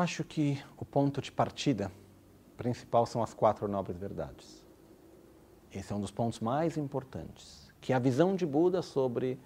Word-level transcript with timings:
acho 0.00 0.24
que 0.24 0.62
o 0.76 0.84
ponto 0.84 1.20
de 1.20 1.30
partida 1.30 1.92
principal 2.56 3.06
são 3.06 3.22
as 3.22 3.32
quatro 3.32 3.68
nobres 3.68 3.96
verdades. 3.98 4.66
Esse 5.72 5.92
é 5.92 5.96
um 5.96 6.00
dos 6.00 6.10
pontos 6.10 6.40
mais 6.40 6.76
importantes, 6.76 7.72
que 7.80 7.92
é 7.92 7.96
a 7.96 7.98
visão 7.98 8.34
de 8.34 8.44
Buda 8.44 8.82
sobre 8.82 9.38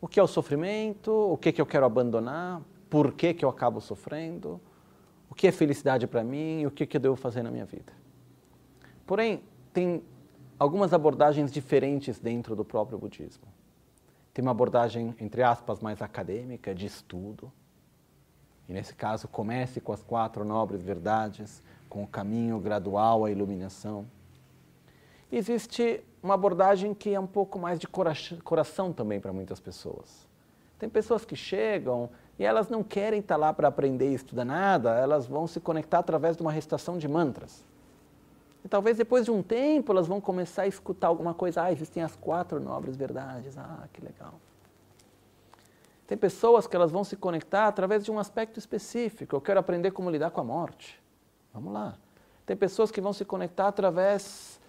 o 0.00 0.06
que 0.06 0.20
é 0.20 0.22
o 0.22 0.26
sofrimento, 0.26 1.10
o 1.10 1.36
que, 1.36 1.52
que 1.52 1.60
eu 1.60 1.66
quero 1.66 1.86
abandonar, 1.86 2.60
por 2.90 3.12
que, 3.12 3.32
que 3.32 3.44
eu 3.44 3.48
acabo 3.48 3.80
sofrendo, 3.80 4.60
o 5.30 5.34
que 5.34 5.46
é 5.46 5.52
felicidade 5.52 6.06
para 6.06 6.22
mim 6.22 6.60
e 6.60 6.66
o 6.66 6.70
que, 6.70 6.84
que 6.84 6.96
eu 6.96 7.00
devo 7.00 7.16
fazer 7.16 7.42
na 7.42 7.50
minha 7.50 7.64
vida. 7.64 7.92
Porém, 9.06 9.42
tem 9.72 10.02
algumas 10.58 10.92
abordagens 10.92 11.50
diferentes 11.50 12.18
dentro 12.18 12.54
do 12.54 12.64
próprio 12.64 12.98
budismo. 12.98 13.46
Tem 14.34 14.42
uma 14.42 14.50
abordagem, 14.50 15.14
entre 15.18 15.42
aspas, 15.42 15.80
mais 15.80 16.02
acadêmica, 16.02 16.74
de 16.74 16.86
estudo. 16.86 17.52
E 18.68 18.72
nesse 18.72 18.94
caso, 18.94 19.28
comece 19.28 19.80
com 19.80 19.92
as 19.92 20.02
quatro 20.02 20.44
nobres 20.44 20.82
verdades, 20.82 21.62
com 21.88 22.02
o 22.02 22.06
caminho 22.06 22.58
gradual 22.58 23.24
à 23.24 23.30
iluminação. 23.30 24.06
Existe 25.30 26.02
uma 26.22 26.34
abordagem 26.34 26.94
que 26.94 27.14
é 27.14 27.18
um 27.18 27.26
pouco 27.26 27.58
mais 27.58 27.78
de 27.78 27.86
coração 27.86 28.92
também 28.92 29.18
para 29.18 29.32
muitas 29.32 29.60
pessoas. 29.60 30.26
Tem 30.78 30.88
pessoas 30.88 31.24
que 31.24 31.36
chegam 31.36 32.10
e 32.38 32.44
elas 32.44 32.68
não 32.68 32.82
querem 32.82 33.20
estar 33.20 33.36
lá 33.36 33.52
para 33.52 33.68
aprender 33.68 34.10
e 34.10 34.14
estudar 34.14 34.44
nada, 34.44 34.94
elas 34.96 35.26
vão 35.26 35.46
se 35.46 35.60
conectar 35.60 35.98
através 35.98 36.36
de 36.36 36.42
uma 36.42 36.52
recitação 36.52 36.98
de 36.98 37.08
mantras. 37.08 37.64
E 38.64 38.68
talvez 38.68 38.96
depois 38.96 39.24
de 39.24 39.30
um 39.30 39.42
tempo 39.42 39.92
elas 39.92 40.06
vão 40.06 40.20
começar 40.20 40.62
a 40.62 40.66
escutar 40.66 41.08
alguma 41.08 41.34
coisa. 41.34 41.62
Ah, 41.64 41.72
existem 41.72 42.02
as 42.02 42.14
quatro 42.14 42.60
nobres 42.60 42.96
verdades. 42.96 43.58
Ah, 43.58 43.88
que 43.92 44.00
legal. 44.00 44.34
Tem 46.12 46.18
pessoas 46.18 46.66
que 46.66 46.76
elas 46.76 46.90
vão 46.90 47.02
se 47.04 47.16
conectar 47.16 47.66
através 47.66 48.04
de 48.04 48.10
um 48.10 48.18
aspecto 48.18 48.58
específico. 48.58 49.34
Eu 49.34 49.40
quero 49.40 49.58
aprender 49.58 49.92
como 49.92 50.10
lidar 50.10 50.30
com 50.30 50.42
a 50.42 50.44
morte. 50.44 51.02
Vamos 51.54 51.72
lá. 51.72 51.96
Tem 52.44 52.54
pessoas 52.54 52.90
que 52.90 53.00
vão 53.00 53.14
se 53.14 53.24
conectar 53.24 53.66
através 53.66 54.60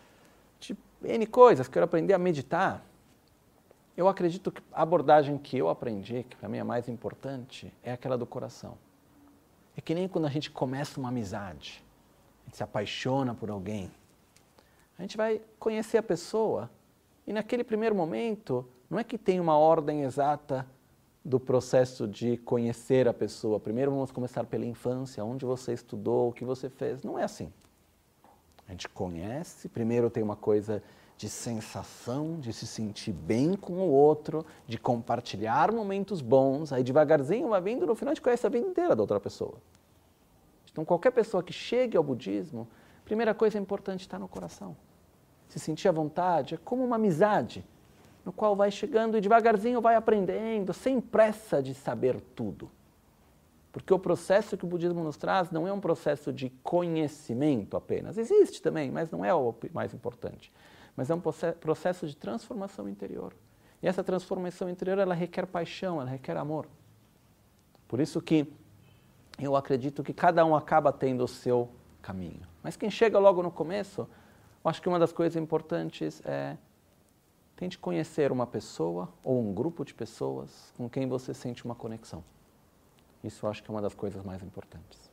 de 0.57 0.73
N 1.03 1.27
coisas. 1.27 1.67
Quero 1.67 1.83
aprender 1.83 2.13
a 2.13 2.17
meditar. 2.17 2.81
Eu 3.97 4.07
acredito 4.07 4.53
que 4.53 4.61
a 4.71 4.83
abordagem 4.83 5.37
que 5.37 5.57
eu 5.57 5.67
aprendi, 5.67 6.23
que 6.23 6.37
para 6.37 6.47
mim 6.47 6.59
é 6.59 6.63
mais 6.63 6.87
importante, 6.87 7.73
é 7.83 7.91
aquela 7.91 8.17
do 8.17 8.25
coração. 8.25 8.77
É 9.75 9.81
que 9.81 9.93
nem 9.93 10.07
quando 10.07 10.27
a 10.27 10.29
gente 10.29 10.49
começa 10.49 10.97
uma 10.97 11.09
amizade 11.09 11.83
a 12.39 12.45
gente 12.45 12.55
se 12.55 12.63
apaixona 12.63 13.35
por 13.35 13.49
alguém, 13.49 13.91
a 14.97 15.01
gente 15.01 15.17
vai 15.17 15.41
conhecer 15.59 15.97
a 15.97 16.03
pessoa 16.03 16.71
e 17.27 17.33
naquele 17.33 17.65
primeiro 17.65 17.93
momento 17.93 18.65
não 18.89 18.97
é 18.97 19.03
que 19.03 19.17
tem 19.17 19.41
uma 19.41 19.57
ordem 19.57 20.03
exata 20.03 20.65
do 21.23 21.39
processo 21.39 22.07
de 22.07 22.37
conhecer 22.37 23.07
a 23.07 23.13
pessoa. 23.13 23.59
Primeiro 23.59 23.91
vamos 23.91 24.11
começar 24.11 24.45
pela 24.45 24.65
infância, 24.65 25.23
onde 25.23 25.45
você 25.45 25.73
estudou, 25.73 26.29
o 26.29 26.33
que 26.33 26.43
você 26.43 26.69
fez. 26.69 27.03
Não 27.03 27.17
é 27.17 27.23
assim. 27.23 27.51
A 28.67 28.71
gente 28.71 28.89
conhece, 28.89 29.69
primeiro 29.69 30.09
tem 30.09 30.21
uma 30.21 30.35
coisa 30.35 30.83
de 31.17 31.29
sensação, 31.29 32.39
de 32.39 32.51
se 32.51 32.67
sentir 32.67 33.13
bem 33.13 33.55
com 33.55 33.73
o 33.73 33.89
outro, 33.89 34.45
de 34.67 34.77
compartilhar 34.77 35.71
momentos 35.71 36.21
bons, 36.21 36.73
aí 36.73 36.83
devagarzinho 36.83 37.49
vai 37.49 37.61
vindo, 37.61 37.85
no 37.85 37.95
final 37.95 38.11
a 38.11 38.15
gente 38.15 38.23
conhece 38.23 38.45
a 38.45 38.49
vida 38.49 38.67
inteira 38.67 38.95
da 38.95 39.03
outra 39.03 39.19
pessoa. 39.19 39.55
Então, 40.71 40.83
qualquer 40.83 41.11
pessoa 41.11 41.43
que 41.43 41.53
chegue 41.53 41.95
ao 41.95 42.03
budismo, 42.03 42.67
primeira 43.05 43.33
coisa 43.33 43.59
importante 43.59 44.01
está 44.01 44.17
no 44.17 44.27
coração. 44.27 44.75
Se 45.47 45.59
sentir 45.59 45.87
à 45.87 45.91
vontade, 45.91 46.55
é 46.55 46.57
como 46.57 46.83
uma 46.83 46.95
amizade, 46.95 47.63
no 48.25 48.31
qual 48.31 48.55
vai 48.55 48.71
chegando 48.71 49.17
e 49.17 49.21
devagarzinho 49.21 49.81
vai 49.81 49.95
aprendendo, 49.95 50.73
sem 50.73 51.01
pressa 51.01 51.61
de 51.61 51.73
saber 51.73 52.19
tudo. 52.35 52.71
Porque 53.71 53.93
o 53.93 53.99
processo 53.99 54.55
que 54.55 54.65
o 54.65 54.67
budismo 54.67 55.03
nos 55.03 55.17
traz 55.17 55.49
não 55.49 55.67
é 55.67 55.73
um 55.73 55.79
processo 55.79 56.31
de 56.31 56.49
conhecimento 56.61 57.75
apenas. 57.75 58.17
Existe 58.17 58.61
também, 58.61 58.91
mas 58.91 59.09
não 59.09 59.25
é 59.25 59.33
o 59.33 59.53
mais 59.73 59.93
importante. 59.93 60.53
Mas 60.95 61.09
é 61.09 61.15
um 61.15 61.19
processo 61.19 62.05
de 62.05 62.15
transformação 62.15 62.87
interior. 62.87 63.33
E 63.81 63.87
essa 63.87 64.03
transformação 64.03 64.69
interior, 64.69 64.99
ela 64.99 65.15
requer 65.15 65.47
paixão, 65.47 65.99
ela 65.99 66.09
requer 66.09 66.37
amor. 66.37 66.67
Por 67.87 67.99
isso 67.99 68.21
que 68.21 68.47
eu 69.39 69.55
acredito 69.55 70.03
que 70.03 70.13
cada 70.13 70.45
um 70.45 70.55
acaba 70.55 70.93
tendo 70.93 71.23
o 71.23 71.27
seu 71.27 71.69
caminho. 72.01 72.41
Mas 72.61 72.77
quem 72.77 72.91
chega 72.91 73.17
logo 73.17 73.41
no 73.41 73.51
começo, 73.51 74.01
eu 74.63 74.69
acho 74.69 74.81
que 74.81 74.87
uma 74.87 74.99
das 74.99 75.11
coisas 75.11 75.35
importantes 75.35 76.21
é 76.23 76.55
tente 77.55 77.77
conhecer 77.77 78.31
uma 78.31 78.47
pessoa 78.47 79.09
ou 79.23 79.39
um 79.39 79.53
grupo 79.53 79.85
de 79.85 79.93
pessoas 79.93 80.73
com 80.75 80.89
quem 80.89 81.07
você 81.07 81.33
sente 81.33 81.63
uma 81.65 81.75
conexão. 81.75 82.23
Isso 83.23 83.45
eu 83.45 83.49
acho 83.49 83.63
que 83.63 83.69
é 83.69 83.73
uma 83.73 83.81
das 83.81 83.93
coisas 83.93 84.23
mais 84.23 84.43
importantes. 84.43 85.12